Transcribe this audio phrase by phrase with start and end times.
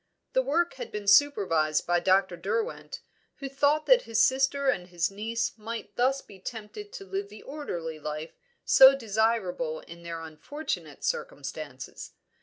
[0.33, 2.35] The work had been supervised by Dr.
[2.35, 3.01] Derwent,
[3.35, 7.43] who thought that his sister and his niece might thus be tempted to live the
[7.43, 8.33] orderly life
[8.65, 12.13] so desirable in their unfortunate circumstances.